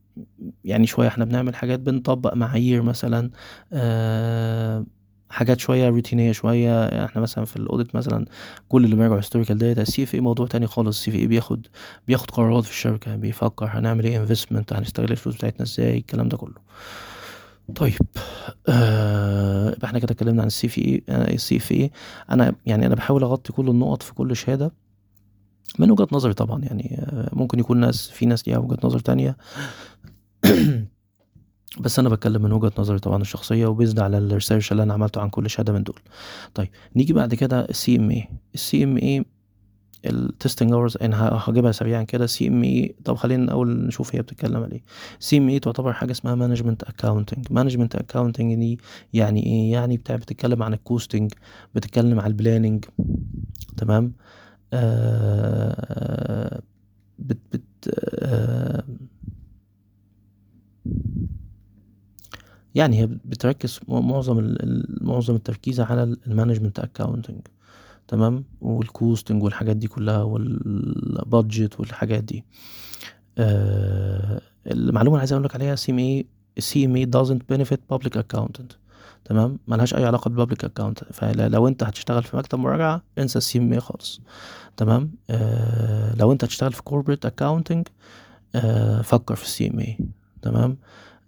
[0.63, 3.30] يعني شوية إحنا بنعمل حاجات بنطبق معايير مثلا
[3.74, 4.86] آه
[5.30, 7.06] حاجات شوية روتينية شوية.
[7.06, 8.26] إحنا مثلا في ال audit مثلا
[8.70, 10.98] كل اللي بيراجعوا historical data ال CFA موضوع تاني خالص.
[10.98, 11.68] ال CFA بياخد
[12.08, 16.56] بياخد قرارات في الشركة بيفكر هنعمل إيه investment هنستغل الفلوس بتاعتنا إزاي الكلام ده كله.
[17.76, 17.94] طيب
[18.70, 21.92] آه يبقى إحنا كده اتكلمنا عن ال CFA ال CFA
[22.32, 24.72] أنا يعني أنا بحاول أغطي كل النقط في كل شهادة
[25.80, 26.62] من وجهة نظري طبعا.
[26.63, 29.38] يعني ممكن يكون ناس في ناس ليها وجهة نظر تانية.
[31.80, 34.94] بس أنا بتكلم من وجهة نظري طبعا الشخصية و based على ال research اللي أنا
[34.94, 36.00] عملته عن كل شهاده من دول.
[36.54, 39.26] طيب نيجي بعد كده ال CMA ال CMA
[40.06, 42.26] ال testing hours أنا هجيبها سريعا كده.
[42.26, 44.84] CMA طب خلينا الأول نشوف هي بتتكلم على إيه.
[45.20, 48.80] CMA تعتبر حاجة اسمها management accounting management accounting دي
[49.14, 51.34] يعني إيه؟ يعني بتاع بتتكلم عن ال costing
[51.76, 52.86] بتتكلم عن ال planning
[53.78, 54.14] تمام؟
[54.74, 56.62] آه
[57.20, 58.84] بت بت آه
[62.80, 64.56] يعني هي بتركز معظم
[65.02, 67.39] معظم التركيز على ال management accounting
[68.08, 72.46] تمام؟ وال costing والحاجات دي كلها وال budget والحاجات دي.
[73.38, 78.76] آه المعلومة اللي عايز أقول لك عليها CMA ال CMA doesn't benefit public accountant
[79.26, 83.60] تمام؟ ملهاش أي علاقة بال public account فلو أنت هتشتغل في مكتب مراجعة انسى ال
[83.60, 84.22] CMA خالص
[84.78, 87.88] تمام؟ آه لو أنت هتشتغل في corporate accounting
[88.56, 89.98] آه فكر في ال CMA
[90.42, 90.78] تمام؟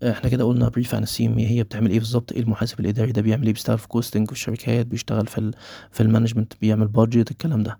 [0.03, 3.45] إحنا كده قلنا brief عن ال CMA بتعمل إيه بالظبط؟ إيه المحاسب الاداري ده بيعمل
[3.45, 5.51] إيه؟ بيشتغل في costing في الشركات بيشتغل في
[5.91, 7.79] في ال management بيعمل budget الكلام ده.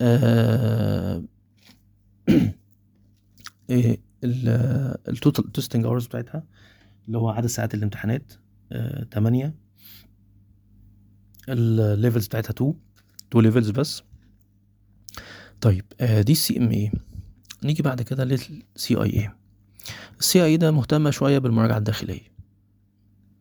[0.00, 1.22] آه
[3.70, 6.44] إيه ال total testing hours بتاعتها
[7.06, 8.32] اللي هو عدد ساعات الامتحانات
[8.72, 9.54] آه 8
[11.48, 12.74] ال levels بتاعتها 2
[13.30, 14.02] 2 levels بس.
[15.60, 16.92] طيب آه دي ال CMA.
[17.64, 19.45] نيجي بعد كده لل CIA
[20.20, 22.32] ال CIA ده مهتمة شوية بالمراجعة الداخلية.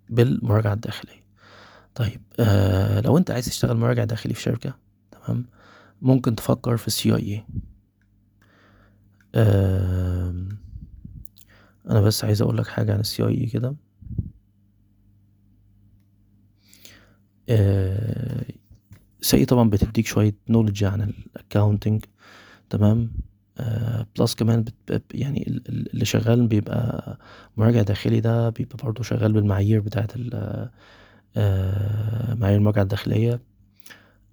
[0.10, 1.26] بالمراجعة الداخلية.
[1.96, 4.76] طيب آه لو انت عايز تشتغل مراجع داخلي في شركة
[5.12, 5.46] تمام
[6.02, 7.46] ممكن تفكر في ال CIA
[9.36, 10.36] آه
[11.90, 13.76] أنا بس عايز أقول لك حاجة عن ال CIA كده.
[17.50, 18.46] آه
[19.22, 21.02] CIA طبعا بتديك شوية knowledge عن
[21.36, 22.06] ال accounting
[22.70, 23.12] تمام؟
[24.20, 27.18] plus كمان بت يعني اللي شغال بيبقى
[27.58, 30.12] مراجع داخلي ده بيبقى برضه شغال بالمعايير بتاعت
[31.38, 33.42] آه معايير المراجعة الداخلية.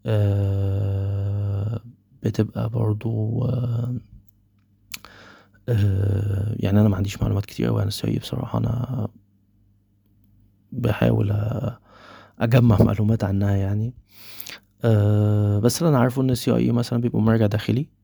[0.06, 1.80] آه
[2.22, 3.40] بتبقى برضه
[6.56, 8.58] يعني أنا ما عنديش معلومات كتير أوي عن ال CIA بصراحة.
[8.58, 9.08] أنا
[10.72, 11.32] بحاول
[12.38, 13.94] أجمع معلومات عنها يعني.
[15.60, 17.80] بس اللي أنا عارفه إن ال CIA مثلا بيبقى مراجع داخلي.
[17.80, 18.01] آه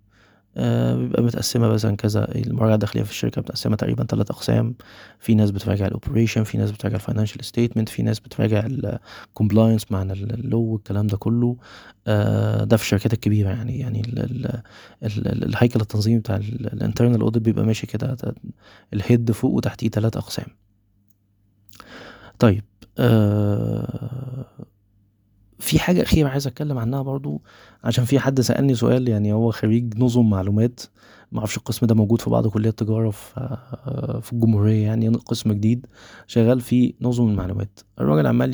[0.96, 4.74] بيبقى متقسمة مثلا كذا المراجعة الداخلية في الشركة متقسمة تقريبا ثلاث أقسام.
[5.18, 8.78] في ناس بتراجع ال operation في ناس بتراجع ال financial statement في ناس بتراجع ال
[8.78, 11.56] compliance مع ال law والكلام ده كله.
[12.06, 13.78] آه ده في الشركات الكبيرة يعني.
[13.78, 14.46] يعني ال ال
[15.02, 18.16] ال الهيكل التنظيمي بتاع ال internal audit بيبقى ماشي كده
[18.94, 20.46] ال head فوق وتحتيه ثلاث أقسام.
[22.38, 22.64] طيب
[22.98, 24.46] آه
[25.58, 27.42] في حاجة أخيرة عايز أتكلم عنها برضو
[27.84, 30.80] عشان في حد سألني سؤال يعني هو خريج نظم معلومات
[31.32, 33.56] معرفش القسم ده موجود في بعض كليات تجارة في
[34.22, 35.86] في الجمهورية يعني قسم جديد
[36.26, 37.80] شغال في نظم المعلومات.
[38.00, 38.50] الراجل عمال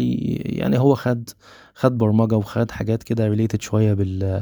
[0.58, 1.30] يعني هو خد
[1.74, 4.40] خد برمجة وخد حاجات كده related شوية بال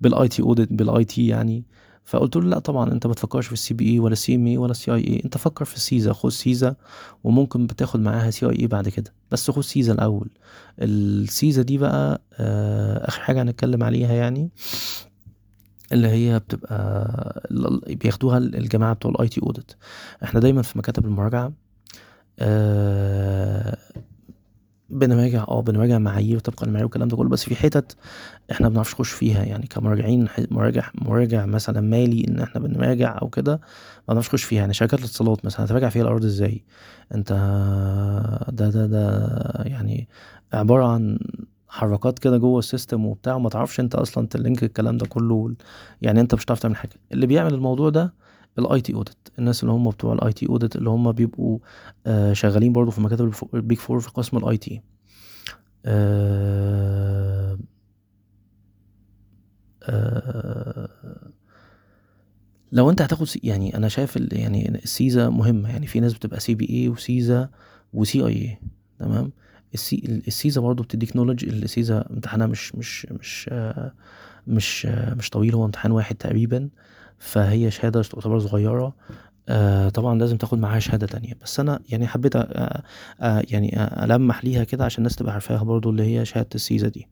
[0.00, 1.64] بال IT audit بال IT يعني.
[2.04, 4.94] فقلت له لا طبعا أنت ما تفكرش في ال CPA ولا ال CMA ولا ال
[4.94, 5.22] CIA.
[5.24, 6.74] أنت فكر في ال CISA خد CISA
[7.24, 9.12] وممكن بتاخد معاها CIA بعد كده.
[9.30, 10.28] بس خد CISA الأول.
[10.78, 14.50] ال CISA دي بقى آه، آخر حاجة هنتكلم عليها يعني
[15.92, 17.42] اللي هي بتبقى
[17.88, 19.72] بياخدوها الجماعة بتوع ال IT audit
[20.24, 21.52] إحنا دايما في مكاتب المراجعة
[22.38, 23.76] آه،
[24.94, 27.96] بنراجع آه بنراجع معايير طبقا للمعايير والكلام ده كله بس في حتت
[28.52, 29.44] إحنا ما بنعرفش نخش فيها.
[29.44, 33.52] يعني كمراجعين مراجع مراجع مثلا مالي إن إحنا بنراجع أو كده
[34.08, 34.60] ما بنعرفش نخش فيها.
[34.60, 36.64] يعني شركات الاتصالات مثلا هتراجع فيها الإيراد إزاي؟
[37.14, 37.32] أنت
[38.52, 39.28] ده ده ده
[39.66, 40.08] يعني
[40.52, 41.18] عبارة عن
[41.68, 45.54] حركات كده جوه ال system وبتاع وما تعرفش أنت أصلا ت link الكلام ده كله
[46.02, 46.92] يعني أنت مش هتعرف تعمل حاجة.
[47.12, 48.14] اللي بيعمل الموضوع ده
[48.58, 51.58] ال IT audit الناس اللي هم بتوع ال IT audit اللي هم بيبقوا
[52.06, 54.82] آه شغالين برضو في مكاتب ال Big Four في قسم ال IT.
[55.86, 57.58] آه
[59.82, 60.88] آه
[62.72, 65.68] لو انت هتاخد يعني أنا شايف يعني ال CISA مهمة.
[65.70, 67.48] يعني في ناس بتبقى CPA و CISA و
[67.92, 68.58] CIA
[68.98, 69.32] تمام؟
[69.74, 73.92] السي ال CISA برضو بتديك knowledge ال CISA امتحانها مش مش مش آه
[74.46, 75.54] مش آه مش طويل.
[75.54, 76.68] هو امتحان واحد تقريبا.
[77.24, 78.96] فهي شهادة تعتبر صغيرة.
[79.48, 81.32] آه طبعا لازم تاخد معاها شهادة تانية.
[81.42, 82.82] بس أنا يعني حبيت أ- أ-
[83.52, 87.08] يعني ألمح ليها كده عشان الناس تبقى عارفاها برضو اللي هي شهادة ال CISA دي.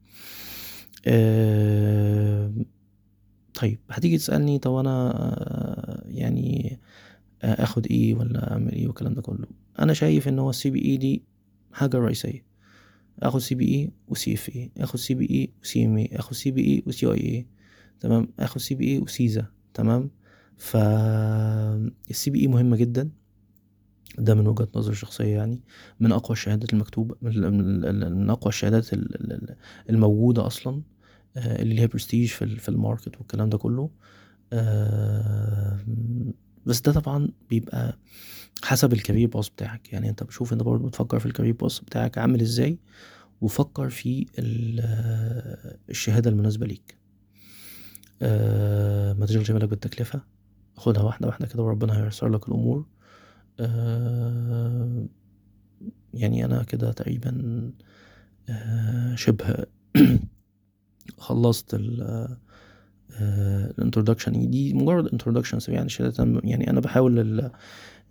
[1.07, 2.51] آه
[3.53, 6.79] طيب هتيجي تسألني طب أنا آه، يعني
[7.43, 9.47] آه، آخد إيه ولا أعمل إيه والكلام ده كله؟
[9.79, 11.23] أنا شايف إن هو ال CPA دي
[11.73, 12.45] حاجة رئيسية.
[13.23, 17.47] آخد CPA و CFA آخد CPA و CMA آخد CPA و CIA
[17.99, 20.09] تمام؟ آخد CPA و CISA تمام؟
[20.57, 20.77] ف
[22.09, 23.09] ال CPA مهمة جدا.
[24.19, 25.61] ده من وجهة نظري الشخصية يعني.
[25.99, 29.55] من أقوى الشهادات المكتوبة من, أقوى الشهادات ال- ال- ال-
[29.89, 30.81] الموجودة أصلا
[31.37, 33.89] آه، اللي ليها برستيج في ال- في ال market والكلام ده كله.
[34.53, 35.79] آه،
[36.65, 37.97] بس ده طبعا بيبقى
[38.63, 39.93] حسب ال career path بتاعك.
[39.93, 42.79] يعني أنت بشوف أنت برضه بتفكر في ال career path بتاعك عامل إزاي
[43.41, 47.02] وفكر في آه، الشهادة المناسبة ليك.
[49.13, 50.21] ما تشغلش بالك بالتكلفة.
[50.75, 52.85] خدها واحدة واحدة كده وربنا هييسر لك الأمور.
[53.59, 55.05] آه،
[56.13, 57.71] يعني أنا كده تقريبا
[58.49, 59.65] آه، شبه
[61.17, 62.27] خلصت ال
[63.21, 65.89] ال introduction دي مجرد introduction يعني
[66.43, 67.51] يعني أنا بحاول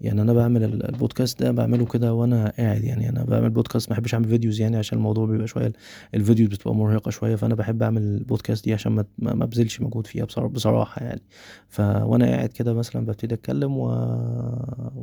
[0.02, 3.08] يعني أنا بعمل ال- البودكاست ده بعمله كده وأنا قاعد يعني.
[3.08, 5.72] أنا بعمل بودكاست ما بحبش أعمل videos يعني عشان الموضوع بيبقى شوية ال-
[6.14, 10.06] ال videos بتبقى مرهقة شوية فأنا بحب أعمل البودكاست دي عشان ما ما أبذلش مجهود
[10.06, 11.22] فيها بصرا- بصراحة يعني.
[11.68, 13.86] ف وأنا قاعد كده مثلا ببتدي أتكلم و...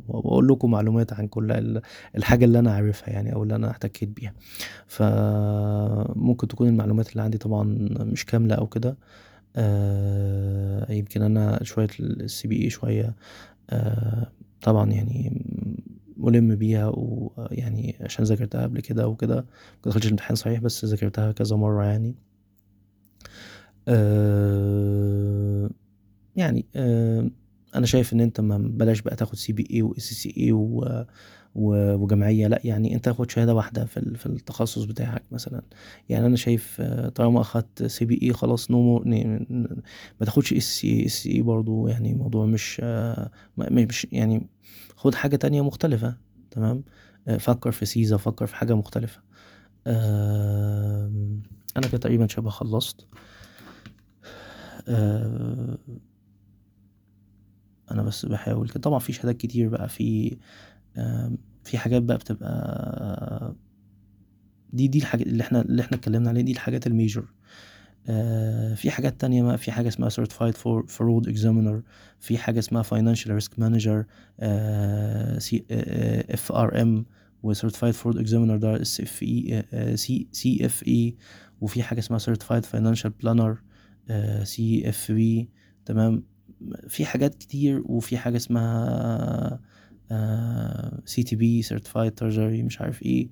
[0.08, 1.82] وأقول لكم معلومات عن كل ال-
[2.18, 4.34] الحاجة اللي أنا عارفها يعني أو اللي أنا احتكيت بيها.
[4.88, 7.64] فممكن تكون المعلومات اللي عندي طبعا
[8.00, 8.98] مش كاملة أو كده.
[9.56, 13.16] آه يمكن أنا شوية ال CPA شوية
[13.70, 14.28] آه
[14.62, 15.46] طبعا يعني
[16.18, 21.56] ملم بيها ويعني عشان ذاكرتها قبل كده وكده ما دخلتش الامتحان صحيح بس ذاكرتها كذا
[21.56, 22.16] مرة يعني.
[23.88, 25.70] آه
[26.36, 27.30] يعني آه
[27.76, 29.36] أنا شايف إن أنت ما بلاش بقى تاخد
[29.82, 30.52] و ACCA
[31.56, 32.48] وجمعية.
[32.48, 35.62] لا يعني انت تاخد شهادة واحدة في في التخصص بتاعك مثلا.
[36.10, 39.06] يعني أنا شايف آه، طالما أخدت CPA خلاص no more
[40.20, 41.88] ما تاخدش ACCA برضو.
[41.88, 44.48] يعني الموضوع مش آه، مش يعني
[44.96, 46.18] خد حاجة تانية مختلفة.
[46.52, 46.84] تمام؟
[47.28, 49.22] آه، فكر في سيزا فكر في حاجة مختلفة.
[51.78, 53.08] أنا كده تقريبا شبه خلصت.
[57.92, 60.38] أنا بس بحاول طبعا في شهادات كتير بقى في
[61.64, 63.56] في حاجات بقى بتبقى
[64.74, 67.26] دي دي الحاجات اللي إحنا اللي إحنا اتكلمنا عليها دي الحاجات الميجر
[68.08, 70.54] آه في حاجات تانية بقى في حاجة اسمها Certified
[70.98, 71.82] Fraud Examiner
[72.20, 74.04] في حاجة اسمها Financial Risk Manager
[74.40, 77.06] آه سي آه FRM
[77.44, 79.64] و Certified Fraud Examiner ده اس اف اي
[80.32, 81.16] سي اف اي
[81.62, 83.56] وفي حاجة اسمها Certified Financial Planner
[84.44, 85.50] CFP
[85.86, 86.24] تمام؟
[86.88, 89.60] في حاجات كتير وفي حاجة اسمها
[91.06, 93.30] CTP Certified Treasury مش عارف إيه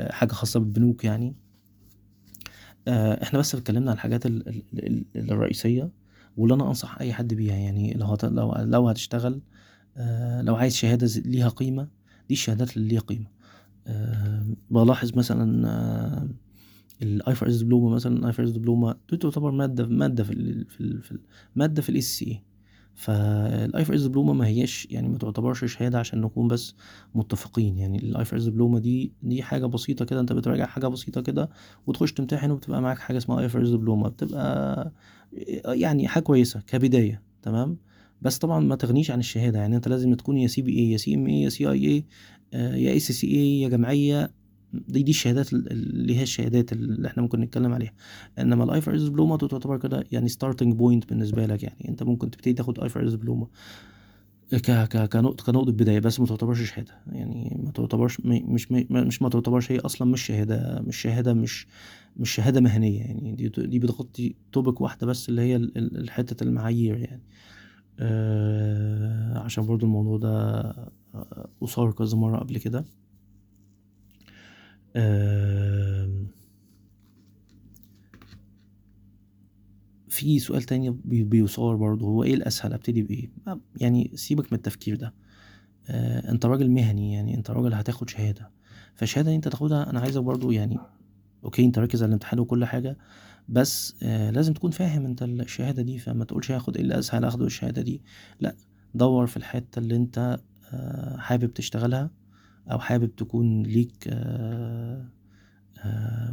[0.00, 1.34] آه، حاجة خاصة بالبنوك يعني
[2.88, 4.64] آه، إحنا بس اتكلمنا عن الحاجات ال- ال-
[5.16, 5.90] ال- الرئيسية
[6.36, 8.16] واللي أنا أنصح أي حد بيها يعني لو.
[8.24, 9.40] لو لو هتشتغل
[9.96, 11.88] آه، لو عايز شهادة ز- ليها قيمة
[12.28, 13.26] دي الشهادات اللي ليها قيمة
[13.86, 16.28] آه، بلاحظ مثلا
[17.02, 21.02] ال IFRS diploma مثلا ال IFRS diploma دي تعتبر مادة مادة في ال في, ال
[21.02, 21.20] في ال
[21.56, 22.42] مادة في ال ACCA
[22.94, 26.74] فال IFRS diploma ما هياش يعني ما تعتبرش شهادة عشان نكون بس
[27.14, 27.78] متفقين.
[27.78, 30.20] يعني ال IFRS diploma دي دي حاجة بسيطة كده.
[30.20, 31.50] انت بتراجع حاجة بسيطة كده
[31.86, 34.92] وتخش تمتحن وبتبقى معاك حاجة اسمها IFRS diploma بتبقى
[35.66, 37.22] يعني حاجة كويسة كبداية.
[37.42, 37.78] تمام؟
[38.22, 39.58] بس طبعا ما تغنيش عن الشهادة.
[39.58, 42.04] يعني انت لازم تكون يا CPA يا CMA يا CIA
[42.82, 44.30] يا ACCA يا جمعية
[44.88, 47.92] دي دي الشهادات اللي هي الشهادات اللي إحنا ممكن نتكلم عليها.
[48.38, 51.88] انما ال IFRS diploma تعتبر كده يعني starting point بالنسبة لك يعني.
[51.88, 53.48] انت ممكن تبتدي تاخد IFRS diploma
[54.52, 56.92] ك ك كنقطة كنقطة بداية بس ما تعتبرش شهادة.
[57.12, 61.66] يعني ما تعتبرش مش مش ما تعتبرش هي أصلا مش شهادة مش شهادة مش
[62.16, 63.32] مش شهادة مهنية يعني.
[63.32, 65.68] دي دي بتغطي توبك واحدة بس اللي هي
[66.08, 67.22] حتة المعايير يعني.
[68.00, 70.74] آه عشان برضو الموضوع ده
[71.62, 72.84] أثار كذا مرة قبل كده.
[80.08, 83.30] في سؤال تاني بيصور برضه هو إيه الأسهل؟ أبتدي بإيه؟
[83.80, 85.14] يعني سيبك من التفكير ده.
[85.88, 88.50] آه أنت راجل مهني يعني أنت راجل هتاخد شهادة.
[88.94, 90.78] فالشهادة أنت تاخدها أنا عايزك برضه يعني
[91.44, 92.96] okay أنت ركز على الامتحان وكل حاجة
[93.48, 97.82] بس آه لازم تكون فاهم أنت الشهادة دي فما تقولش هاخد إيه الأسهل أخده الشهادة
[97.82, 98.02] دي.
[98.40, 98.54] لأ
[98.94, 100.38] دور في الحتة اللي أنت
[100.72, 102.10] آه حابب تشتغلها.
[102.70, 104.08] أو حابب تكون ليك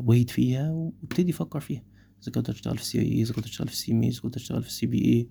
[0.05, 1.83] weight فيها وابتدي فكر فيها.
[2.23, 5.27] إذا كنت هتشتغل في CIA إذا كنت هتشتغل في CMA إذا كنت هتشتغل في CPA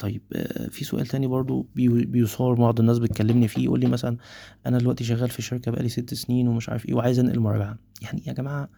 [0.00, 0.22] طيب
[0.70, 4.16] في سؤال تاني برضو بيصور بعض الناس بتكلمني فيه يقول لي مثلا
[4.66, 7.78] أنا دلوقتي شغال في شركة بقالي ست سنين ومش عارف إيه وعايز أنقل مراجعة.
[8.02, 8.68] يعني يا جماعة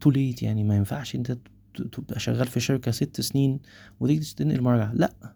[0.00, 1.38] too late يعني ما ينفعش أنت
[1.92, 3.58] تبقى شغال في شركة ست سنين
[4.00, 4.92] وتيجي تنقل مراجعة.
[4.94, 5.34] لأ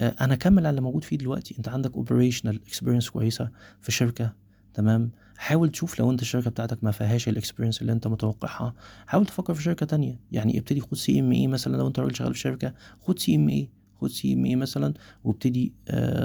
[0.00, 1.54] أنا كمل على اللي موجود فيه دلوقتي.
[1.58, 4.34] أنت عندك operational experience كويسة في شركة
[4.74, 8.74] تمام؟ حاول تشوف لو أنت الشركة بتاعتك ما فيهاش ال experience اللي أنت متوقعها.
[9.06, 10.20] حاول تفكر في شركة تانية.
[10.32, 14.56] يعني ابتدي خد CMA مثلا لو أنت راجل شغال في شركة خد CMA خد CMA
[14.56, 15.72] مثلا وابتدي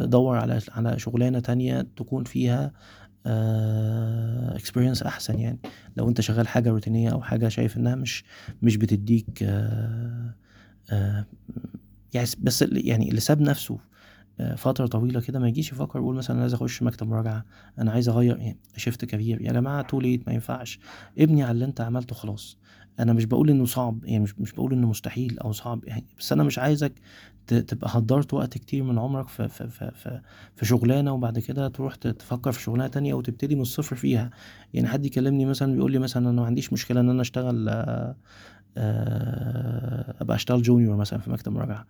[0.03, 2.71] دور على على شغلانة تانية تكون فيها
[4.55, 5.59] experience أحسن يعني.
[5.97, 8.23] لو أنت شغال حاجة روتينية أو حاجة شايف إنها مش
[8.61, 9.43] مش بتديك
[12.13, 13.77] يعني بس يعني اللي ساب نفسه
[14.57, 17.45] فترة طويلة كده ما يجيش يفكر يقول مثلا أنا عايز أخش مكتب مراجعة
[17.79, 20.79] أنا عايز أغير يعني shift career يا جماعة too late ما ينفعش.
[21.19, 22.57] ابني على اللي أنت عملته خلاص.
[22.99, 26.31] أنا مش بقول إنه صعب يعني مش, مش بقول إنه مستحيل أو صعب يعني بس
[26.31, 26.93] أنا مش عايزك
[27.47, 30.21] تبقى هدرت وقت كتير من عمرك في, في, في, في,
[30.55, 34.29] في شغلانة وبعد كده تروح تفكر في شغلانة تانية وتبتدي من الصفر فيها.
[34.73, 37.69] يعني حد يكلمني مثلا بيقول لي مثلا أنا ما عنديش مشكلة إن أنا أشتغل
[38.77, 41.85] أبقى أشتغل junior مثلا في مكتب مراجعة.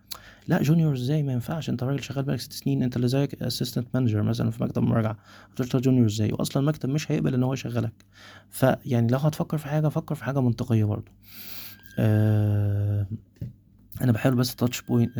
[0.48, 1.70] لا junior إزاي؟ ما ينفعش.
[1.70, 5.16] أنت راجل شغال بقالك ست سنين أنت اللي زيك assistant manager مثلا في مكتب مراجعة.
[5.52, 7.92] هتشتغل junior إزاي؟ واصلا المكتب مش هيقبل إن هو يشغلك.
[8.50, 11.10] فيعني لو هتفكر في حاجة فكر في حاجة منطقية برضو
[11.98, 13.06] أه
[14.02, 15.10] أنا بحاول بس touch point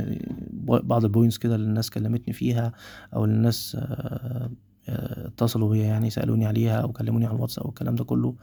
[0.62, 2.72] بعض ال points كده اللي الناس كلمتني فيها
[3.14, 3.76] أو اللي الناس
[4.88, 8.34] اتصلوا بيا يعني سألوني عليها أو كلموني على الواتس أو الكلام ده كله.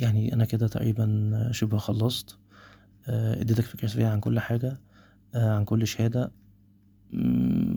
[0.00, 2.38] يعني أنا كده تقريبا شبه خلصت.
[3.08, 4.80] اديتك فكرة سريعة عن كل حاجة
[5.34, 6.32] عن كل شهادة.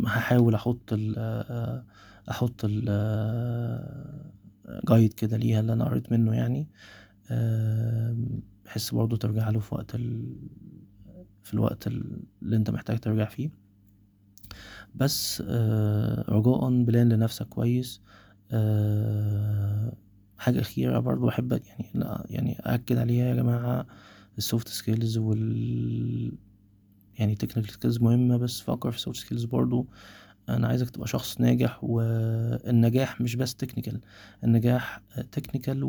[0.06, 1.16] هحاول أحط ال
[2.30, 2.86] أحط ال
[4.90, 6.68] جايد كده ليها اللي أنا قريت منه يعني.
[8.66, 10.36] بحس برضو ترجع له في وقت ال...
[11.44, 13.50] في الوقت اللي أنت محتاج ترجع فيه.
[14.96, 15.42] بس
[16.30, 18.02] رجاء بلان لنفسك كويس.
[18.02, 18.27] أه
[20.38, 23.88] حاجة أخيرة برضو أحب يعني يعني أأكد عليها يا جماعة
[24.38, 26.32] ال soft skills وال
[27.20, 29.88] يعني technical skills مهمة بس فكر في ال soft skills برضو.
[30.50, 34.02] أنا عايزك تبقى شخص ناجح والنجاح مش بس technical
[34.44, 35.82] النجاح technical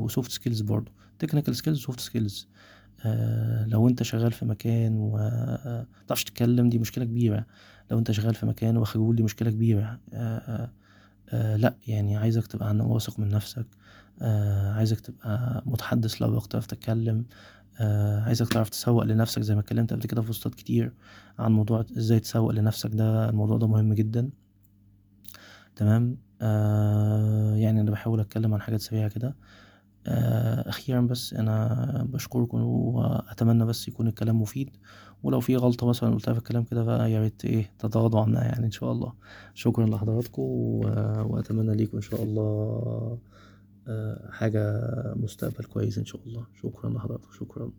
[0.00, 0.92] و soft skills برضو.
[1.18, 2.48] technical skills و soft skills
[3.06, 7.46] آه لو أنت شغال في مكان ومتعرفش تتكلم دي مشكلة كبيرة.
[7.90, 10.00] لو أنت شغال في مكان وخجول دي مشكلة كبيرة.
[11.30, 13.66] آه لا يعني عايزك تبقى واثق من نفسك
[14.22, 17.24] آه عايزك تبقى متحدث لو تعرف تتكلم
[17.80, 20.92] آه عايزك تعرف تسوق لنفسك زي ما اتكلمت قبل كده في بوستات كتير
[21.38, 24.30] عن موضوع إزاي تسوق لنفسك ده الموضوع ده مهم جدا.
[25.76, 29.34] تمام؟ آه يعني أنا بحاول أتكلم عن حاجات سريعة كده.
[30.06, 34.70] آه أخيرا بس أنا بشكركم وأتمنى بس يكون الكلام مفيد.
[35.22, 38.66] ولو في غلطة مثلا قلتها في الكلام كده بقى يا ريت إيه تتغاضوا عنها يعني
[38.66, 39.12] إن شاء الله.
[39.54, 43.18] شكرا لحضراتكم وأتمنى ليكم إن شاء الله
[44.30, 44.80] حاجة
[45.16, 46.46] مستقبل كويس إن شاء الله.
[46.62, 47.70] شكرا لحضراتكم شكرا.